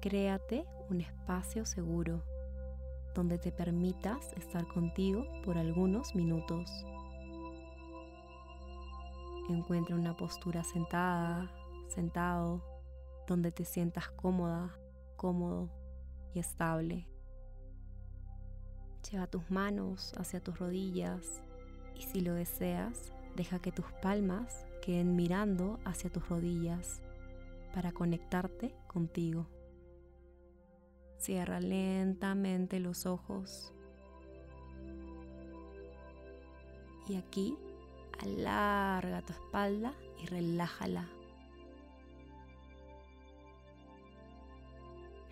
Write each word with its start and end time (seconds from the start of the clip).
Créate 0.00 0.64
un 0.88 1.02
espacio 1.02 1.66
seguro 1.66 2.24
donde 3.14 3.36
te 3.36 3.52
permitas 3.52 4.32
estar 4.32 4.66
contigo 4.66 5.26
por 5.44 5.58
algunos 5.58 6.14
minutos. 6.14 6.70
Encuentra 9.50 9.96
una 9.96 10.16
postura 10.16 10.64
sentada, 10.64 11.52
sentado, 11.88 12.64
donde 13.26 13.52
te 13.52 13.66
sientas 13.66 14.08
cómoda, 14.12 14.74
cómodo 15.16 15.68
y 16.32 16.38
estable. 16.38 17.06
Lleva 19.10 19.26
tus 19.26 19.50
manos 19.50 20.14
hacia 20.16 20.40
tus 20.40 20.58
rodillas 20.58 21.42
y 21.94 22.04
si 22.04 22.22
lo 22.22 22.32
deseas, 22.32 23.12
deja 23.36 23.58
que 23.58 23.70
tus 23.70 23.92
palmas 24.00 24.64
queden 24.80 25.14
mirando 25.14 25.78
hacia 25.84 26.10
tus 26.10 26.26
rodillas 26.26 27.02
para 27.74 27.92
conectarte 27.92 28.74
contigo. 28.86 29.59
Cierra 31.20 31.60
lentamente 31.60 32.80
los 32.80 33.04
ojos. 33.04 33.74
Y 37.06 37.16
aquí 37.16 37.58
alarga 38.22 39.20
tu 39.20 39.34
espalda 39.34 39.92
y 40.18 40.26
relájala. 40.26 41.06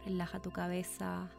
Relaja 0.04 0.42
tu 0.42 0.50
cabeza. 0.50 1.30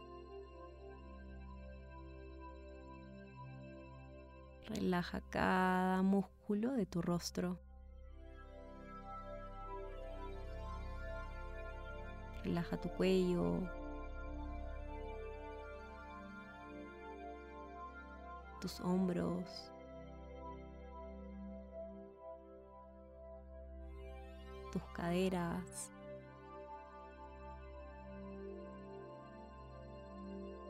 Relaja 4.66 5.20
cada 5.30 6.02
músculo 6.02 6.72
de 6.72 6.86
tu 6.86 7.02
rostro. 7.02 7.56
Relaja 12.42 12.80
tu 12.80 12.88
cuello, 12.88 13.60
tus 18.60 18.80
hombros, 18.80 19.72
tus 24.72 24.82
caderas, 24.94 25.90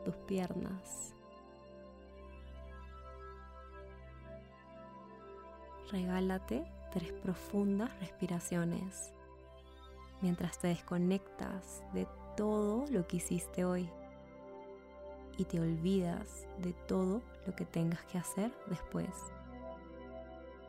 tus 0.05 0.15
piernas. 0.27 1.13
Regálate 5.91 6.63
tres 6.93 7.11
profundas 7.11 7.89
respiraciones 7.99 9.13
mientras 10.21 10.57
te 10.57 10.69
desconectas 10.69 11.83
de 11.93 12.07
todo 12.37 12.85
lo 12.89 13.05
que 13.07 13.17
hiciste 13.17 13.65
hoy 13.65 13.89
y 15.37 15.45
te 15.45 15.59
olvidas 15.59 16.45
de 16.59 16.73
todo 16.87 17.21
lo 17.45 17.55
que 17.55 17.65
tengas 17.65 18.03
que 18.05 18.17
hacer 18.17 18.51
después. 18.67 19.09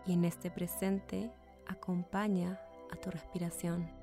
Y 0.06 0.14
en 0.14 0.24
este 0.24 0.50
presente 0.50 1.30
acompaña 1.66 2.60
a 2.90 2.96
tu 2.96 3.10
respiración. 3.10 4.01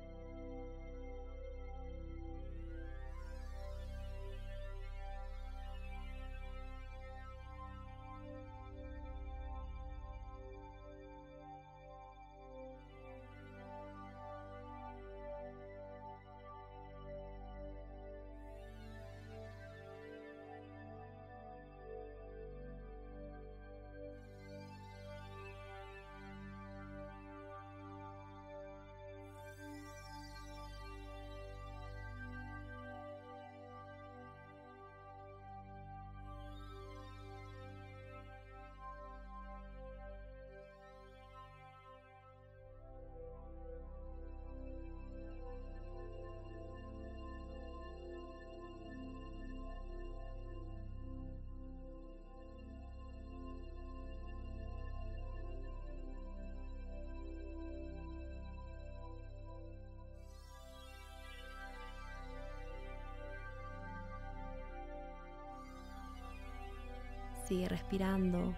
Sigue 67.50 67.68
respirando 67.68 68.54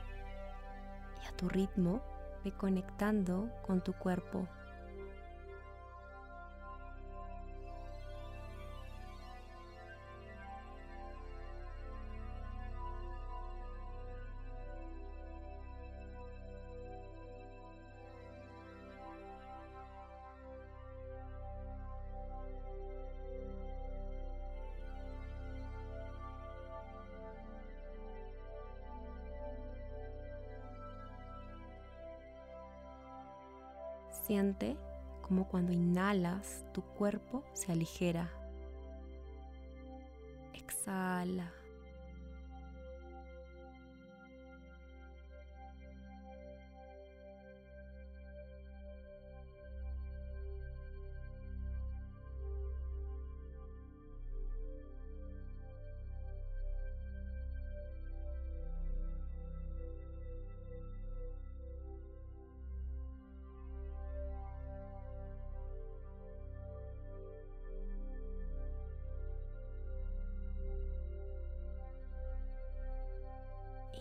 y 1.23 1.27
a 1.27 1.35
tu 1.39 1.49
ritmo 1.49 2.03
ve 2.45 2.53
conectando 2.53 3.49
con 3.67 3.83
tu 3.83 3.95
cuerpo. 3.95 4.47
Siente 34.27 34.77
como 35.23 35.49
cuando 35.49 35.73
inhalas 35.73 36.65
tu 36.73 36.83
cuerpo 36.83 37.43
se 37.55 37.73
aligera. 37.73 38.31
Exhala. 40.55 41.51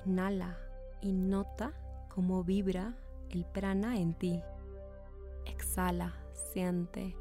Inhala 0.06 0.58
y 1.02 1.12
nota 1.12 1.74
cómo 2.14 2.44
vibra 2.44 2.96
el 3.30 3.46
prana 3.46 3.98
en 3.98 4.14
ti. 4.14 4.42
Exhala, 5.46 6.14
siente 6.34 7.16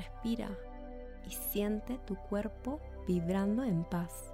respira 0.00 0.48
y 1.26 1.30
siente 1.30 1.98
tu 2.06 2.16
cuerpo 2.16 2.80
vibrando 3.06 3.64
en 3.64 3.84
paz. 3.84 4.32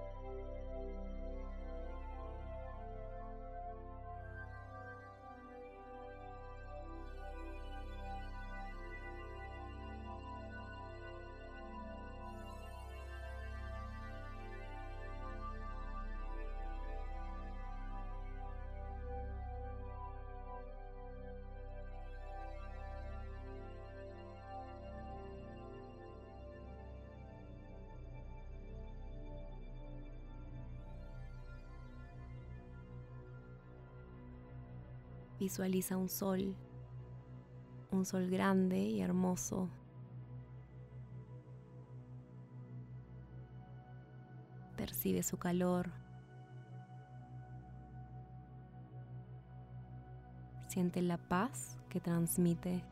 Visualiza 35.39 35.99
un 35.99 36.09
sol, 36.09 36.57
un 37.91 38.07
sol 38.07 38.31
grande 38.31 38.79
y 38.79 39.03
hermoso. 39.03 39.69
Percibe 44.77 45.23
su 45.23 45.37
calor. 45.37 45.91
Siente 50.69 51.03
la 51.03 51.19
paz 51.19 51.79
que 51.91 52.01
transmite. 52.01 52.83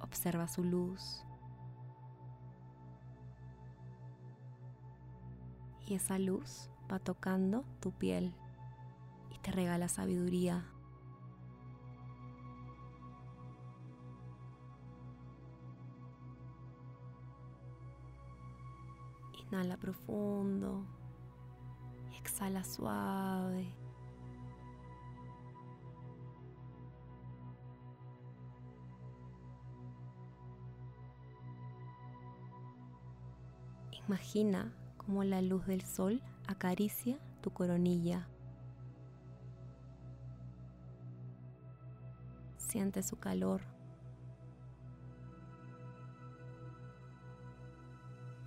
Observa 0.00 0.48
su 0.48 0.64
luz. 0.64 1.22
Y 5.86 5.94
esa 5.94 6.18
luz 6.18 6.70
va 6.90 6.98
tocando 6.98 7.64
tu 7.80 7.92
piel 7.92 8.34
y 9.34 9.38
te 9.38 9.50
regala 9.50 9.88
sabiduría. 9.88 10.64
Inhala 19.38 19.76
profundo. 19.76 20.84
Exhala 22.18 22.64
suave. 22.64 23.72
Imagina 34.08 34.72
cómo 34.98 35.24
la 35.24 35.42
luz 35.42 35.66
del 35.66 35.82
sol 35.82 36.22
acaricia 36.46 37.18
tu 37.40 37.50
coronilla. 37.50 38.26
Siente 42.56 43.02
su 43.02 43.18
calor. 43.18 43.62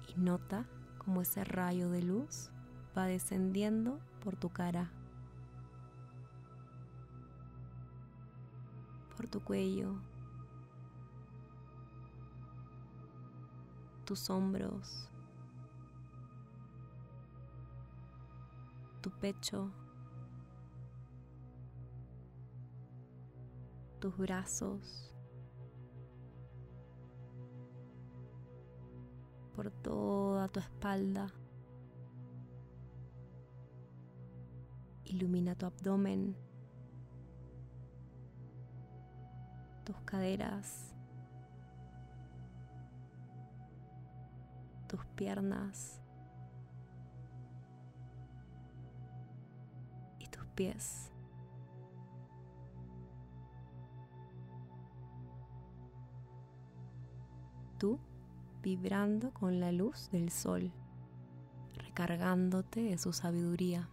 Y 0.08 0.20
nota 0.20 0.66
cómo 0.98 1.22
ese 1.22 1.44
rayo 1.44 1.90
de 1.90 2.02
luz 2.02 2.50
va 2.98 3.06
descendiendo 3.06 4.00
por 4.24 4.36
tu 4.36 4.50
cara, 4.50 4.92
por 9.16 9.28
tu 9.28 9.42
cuello, 9.42 9.96
tus 14.06 14.30
hombros, 14.30 15.10
tu 19.02 19.12
pecho, 19.12 19.72
tus 24.00 24.18
brazos, 24.18 25.14
por 29.56 29.72
toda 29.72 30.48
tu 30.50 30.60
espalda. 30.60 31.28
Ilumina 35.06 35.56
tu 35.56 35.66
abdomen, 35.66 36.36
tus 39.84 39.96
caderas, 40.02 40.94
tus 44.88 45.04
piernas 45.16 45.99
Tú 57.78 57.98
vibrando 58.62 59.32
con 59.32 59.62
la 59.62 59.72
luz 59.72 60.10
del 60.12 60.30
sol, 60.32 60.74
recargándote 61.76 62.82
de 62.82 62.98
su 62.98 63.14
sabiduría. 63.14 63.90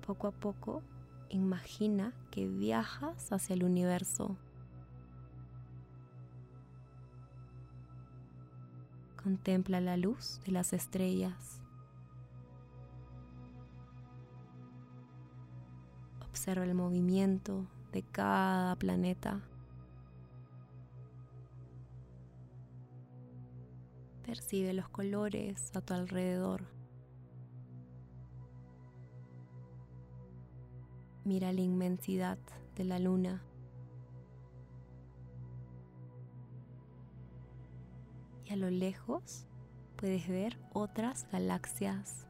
Poco 0.00 0.26
a 0.26 0.32
poco 0.32 0.82
imagina 1.30 2.12
que 2.30 2.46
viajas 2.46 3.32
hacia 3.32 3.54
el 3.54 3.64
universo. 3.64 4.36
Contempla 9.22 9.80
la 9.80 9.96
luz 9.96 10.40
de 10.46 10.52
las 10.52 10.72
estrellas. 10.72 11.60
Observa 16.28 16.64
el 16.64 16.74
movimiento 16.74 17.66
de 17.92 18.02
cada 18.02 18.76
planeta. 18.76 19.40
Percibe 24.24 24.72
los 24.72 24.88
colores 24.88 25.74
a 25.74 25.80
tu 25.80 25.94
alrededor. 25.94 26.77
Mira 31.28 31.52
la 31.52 31.60
inmensidad 31.60 32.38
de 32.74 32.84
la 32.84 32.98
luna. 32.98 33.42
y 38.46 38.52
a 38.54 38.56
lo 38.56 38.70
lejos 38.70 39.46
puedes 39.96 40.26
ver 40.26 40.58
otras 40.72 41.28
galaxias. 41.30 42.26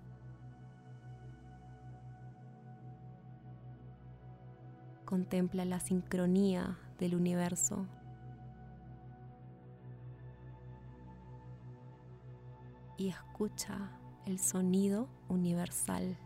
Contempla 5.04 5.64
la 5.64 5.78
sincronía 5.78 6.76
del 6.98 7.14
universo. 7.14 7.86
Y 12.96 13.10
escucha 13.10 13.92
el 14.26 14.40
sonido 14.40 15.08
universal. 15.28 16.16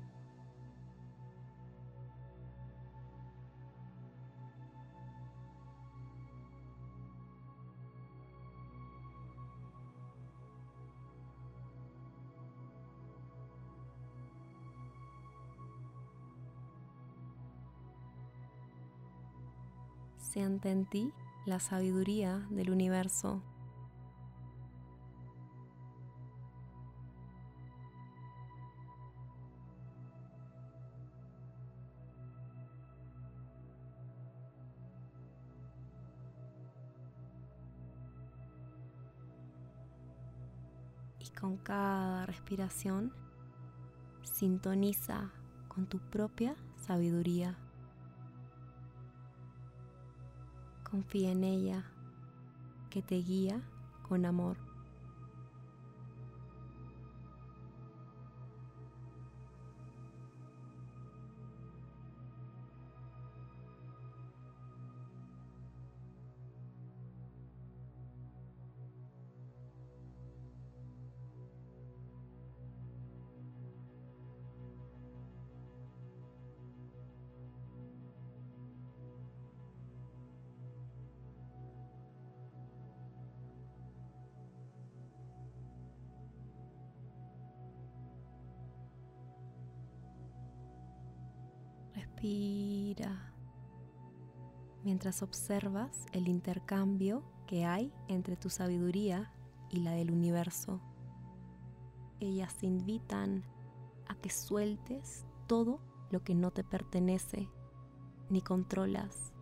Siente 20.33 20.71
en 20.71 20.87
ti 20.87 21.13
la 21.45 21.61
sabiduría 21.61 22.39
del 22.49 22.71
universo. 22.71 23.43
Y 41.19 41.29
con 41.39 41.59
cada 41.59 42.25
respiración 42.25 43.13
sintoniza 44.23 45.31
con 45.69 45.87
tu 45.87 45.99
propia 45.99 46.57
sabiduría. 46.79 47.62
Confía 50.93 51.31
en 51.31 51.43
ella, 51.43 51.87
que 52.91 53.01
te 53.01 53.15
guía 53.15 53.63
con 54.07 54.27
amor. 54.27 54.59
Respira 92.23 93.35
mientras 94.85 95.25
observas 95.25 96.07
el 96.13 96.29
intercambio 96.29 97.25
que 97.49 97.65
hay 97.65 97.93
entre 98.07 98.37
tu 98.37 98.49
sabiduría 98.49 99.33
y 99.71 99.81
la 99.81 99.91
del 99.91 100.13
universo. 100.13 100.81
Ellas 102.21 102.57
te 102.59 102.67
invitan 102.67 103.43
a 104.07 104.15
que 104.15 104.31
sueltes 104.31 105.27
todo 105.49 105.81
lo 106.11 106.23
que 106.23 106.37
no 106.37 106.53
te 106.53 106.63
pertenece 106.63 107.49
ni 108.31 108.41
controlas. 108.41 109.33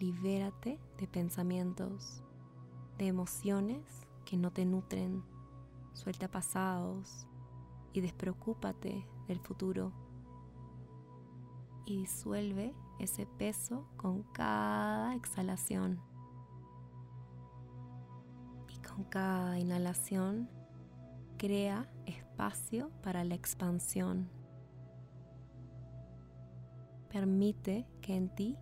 Libérate 0.00 0.80
de 0.98 1.06
pensamientos, 1.06 2.24
de 2.98 3.06
emociones 3.06 3.84
que 4.24 4.36
no 4.36 4.50
te 4.50 4.64
nutren. 4.64 5.22
Suelta 5.92 6.26
pasados 6.26 7.28
y 7.92 8.00
despreocúpate 8.00 9.06
del 9.28 9.38
futuro. 9.38 10.07
Y 11.88 11.96
disuelve 11.96 12.74
ese 12.98 13.24
peso 13.24 13.88
con 13.96 14.22
cada 14.34 15.14
exhalación. 15.14 15.98
Y 18.68 18.86
con 18.86 19.04
cada 19.04 19.58
inhalación 19.58 20.50
crea 21.38 21.90
espacio 22.04 22.90
para 23.02 23.24
la 23.24 23.34
expansión. 23.36 24.28
Permite 27.08 27.86
que 28.02 28.16
en 28.16 28.34
ti 28.34 28.58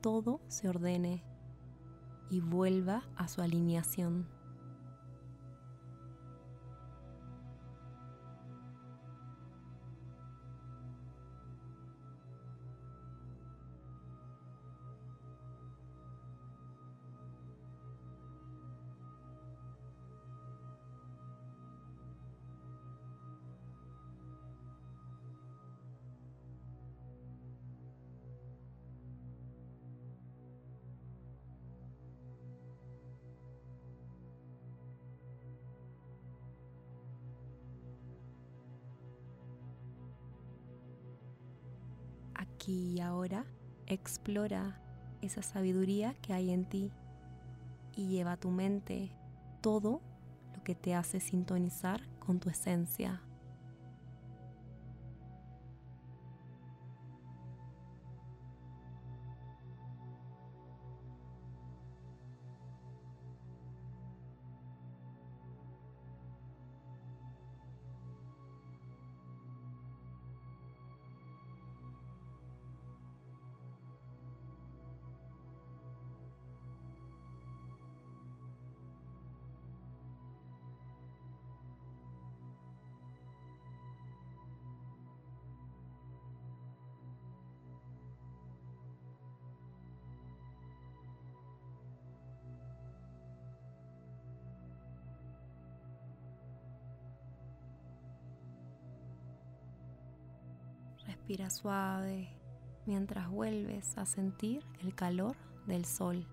todo 0.00 0.40
se 0.46 0.68
ordene 0.68 1.24
y 2.30 2.38
vuelva 2.38 3.02
a 3.16 3.26
su 3.26 3.42
alineación. 3.42 4.28
Y 42.68 43.00
ahora, 43.00 43.46
explora 43.86 44.78
esa 45.22 45.42
sabiduría 45.42 46.14
que 46.20 46.34
hay 46.34 46.50
en 46.50 46.66
ti 46.66 46.92
y 47.96 48.08
lleva 48.08 48.32
a 48.32 48.36
tu 48.36 48.50
mente 48.50 49.10
todo 49.62 50.02
lo 50.54 50.62
que 50.64 50.74
te 50.74 50.94
hace 50.94 51.18
sintonizar 51.18 52.02
con 52.18 52.40
tu 52.40 52.50
esencia. 52.50 53.22
Respira 101.28 101.50
suave 101.50 102.26
mientras 102.86 103.28
vuelves 103.28 103.98
a 103.98 104.06
sentir 104.06 104.64
el 104.80 104.94
calor 104.94 105.36
del 105.66 105.84
sol. 105.84 106.26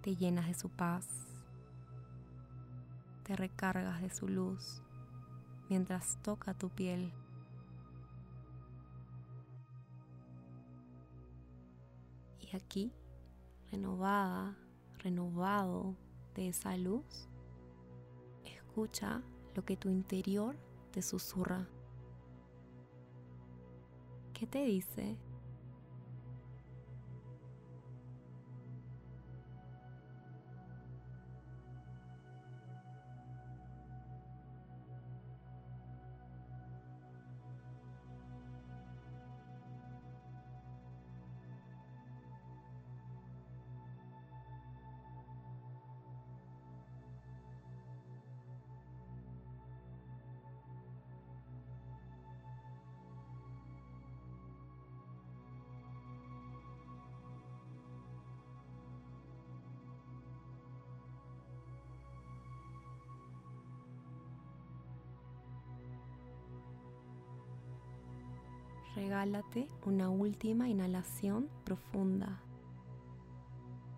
Te 0.00 0.16
llenas 0.16 0.46
de 0.46 0.54
su 0.54 0.70
paz, 0.70 1.06
te 3.24 3.36
recargas 3.36 4.00
de 4.00 4.08
su 4.08 4.26
luz 4.26 4.80
mientras 5.68 6.16
toca 6.22 6.54
tu 6.54 6.70
piel. 6.70 7.12
Y 12.40 12.56
aquí, 12.56 12.90
renovada, 13.70 14.56
renovado 15.00 15.94
de 16.34 16.48
esa 16.48 16.74
luz, 16.78 17.28
escucha 18.76 19.22
lo 19.54 19.64
que 19.64 19.74
tu 19.74 19.88
interior 19.88 20.54
te 20.90 21.00
susurra. 21.00 21.66
¿Qué 24.34 24.46
te 24.46 24.66
dice? 24.66 25.16
Regálate 68.96 69.68
una 69.84 70.08
última 70.08 70.70
inhalación 70.70 71.50
profunda 71.64 72.40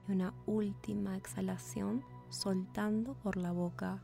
y 0.08 0.12
una 0.12 0.34
última 0.44 1.16
exhalación 1.16 2.04
soltando 2.30 3.14
por 3.14 3.36
la 3.36 3.52
boca. 3.52 4.02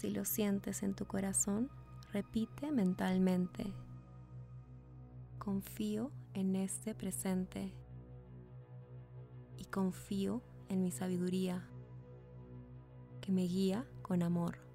Si 0.00 0.08
lo 0.08 0.24
sientes 0.24 0.82
en 0.82 0.94
tu 0.94 1.04
corazón, 1.04 1.68
repite 2.10 2.72
mentalmente. 2.72 3.70
Confío 5.38 6.10
en 6.32 6.56
este 6.56 6.94
presente 6.94 7.74
y 9.58 9.66
confío 9.66 10.40
en 10.70 10.82
mi 10.82 10.90
sabiduría 10.90 11.68
que 13.20 13.30
me 13.30 13.42
guía 13.42 13.84
con 14.00 14.22
amor. 14.22 14.69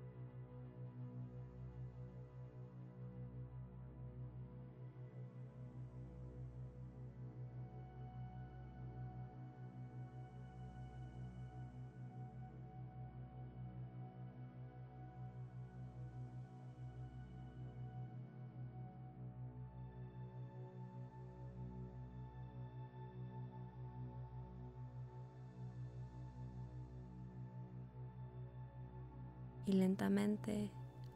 Y 29.65 29.73
lentamente, 29.73 30.71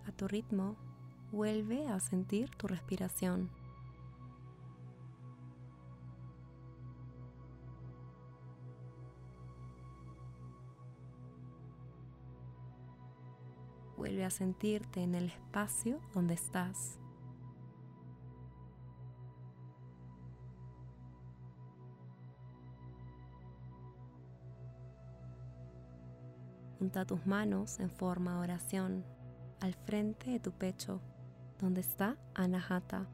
a 0.08 0.12
tu 0.12 0.27
ritmo, 0.27 0.75
vuelve 1.32 1.88
a 1.88 2.00
sentir 2.00 2.50
tu 2.51 2.68
respiración. 2.68 3.50
Vuelve 13.98 14.25
a 14.25 14.29
sentirte 14.29 15.03
en 15.03 15.13
el 15.13 15.25
espacio 15.25 16.00
donde 16.13 16.34
estás. 16.34 16.98
Junta 26.89 27.05
tus 27.05 27.27
manos 27.27 27.79
en 27.79 27.91
forma 27.91 28.34
de 28.34 28.39
oración 28.39 29.05
al 29.60 29.75
frente 29.75 30.31
de 30.31 30.39
tu 30.39 30.51
pecho, 30.51 31.00
donde 31.60 31.81
está 31.81 32.17
Anahata. 32.34 33.05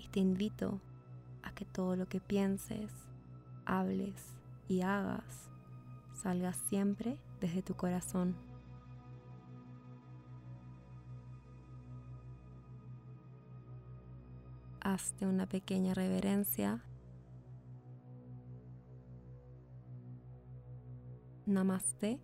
Y 0.00 0.08
te 0.08 0.20
invito 0.20 0.82
a 1.42 1.54
que 1.54 1.64
todo 1.64 1.96
lo 1.96 2.06
que 2.10 2.20
pienses, 2.20 2.92
hables 3.64 4.34
y 4.68 4.82
hagas 4.82 5.48
salga 6.12 6.52
siempre 6.52 7.18
desde 7.40 7.62
tu 7.62 7.74
corazón. 7.74 8.36
Hazte 14.96 15.26
una 15.26 15.46
pequeña 15.46 15.92
reverencia. 15.92 16.82
Namaste 21.44 22.18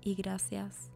y 0.00 0.16
gracias. 0.16 0.90